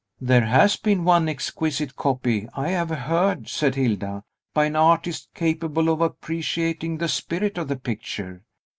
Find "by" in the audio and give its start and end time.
4.51-4.65